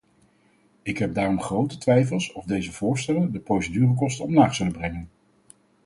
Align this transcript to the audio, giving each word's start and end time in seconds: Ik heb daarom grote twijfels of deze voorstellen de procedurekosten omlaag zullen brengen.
Ik 0.81 0.97
heb 0.97 1.13
daarom 1.13 1.41
grote 1.41 1.77
twijfels 1.77 2.31
of 2.31 2.45
deze 2.45 2.71
voorstellen 2.71 3.31
de 3.31 3.39
procedurekosten 3.39 4.25
omlaag 4.25 4.55
zullen 4.55 4.73
brengen. 4.73 5.09